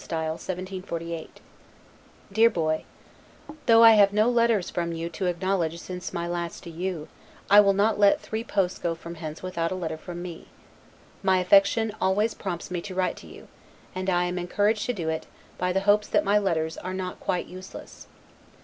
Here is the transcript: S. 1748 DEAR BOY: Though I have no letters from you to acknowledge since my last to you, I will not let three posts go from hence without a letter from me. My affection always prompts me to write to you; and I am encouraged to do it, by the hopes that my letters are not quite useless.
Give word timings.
S. 0.00 0.10
1748 0.10 1.40
DEAR 2.32 2.48
BOY: 2.50 2.84
Though 3.66 3.82
I 3.82 3.94
have 3.94 4.12
no 4.12 4.30
letters 4.30 4.70
from 4.70 4.92
you 4.92 5.08
to 5.08 5.26
acknowledge 5.26 5.80
since 5.80 6.12
my 6.12 6.28
last 6.28 6.62
to 6.62 6.70
you, 6.70 7.08
I 7.50 7.58
will 7.58 7.72
not 7.72 7.98
let 7.98 8.20
three 8.20 8.44
posts 8.44 8.78
go 8.78 8.94
from 8.94 9.16
hence 9.16 9.42
without 9.42 9.72
a 9.72 9.74
letter 9.74 9.96
from 9.96 10.22
me. 10.22 10.46
My 11.24 11.38
affection 11.38 11.92
always 12.00 12.32
prompts 12.34 12.70
me 12.70 12.80
to 12.82 12.94
write 12.94 13.16
to 13.16 13.26
you; 13.26 13.48
and 13.92 14.08
I 14.08 14.26
am 14.26 14.38
encouraged 14.38 14.86
to 14.86 14.92
do 14.92 15.08
it, 15.08 15.26
by 15.58 15.72
the 15.72 15.80
hopes 15.80 16.06
that 16.06 16.22
my 16.24 16.38
letters 16.38 16.76
are 16.78 16.94
not 16.94 17.18
quite 17.18 17.46
useless. 17.46 18.06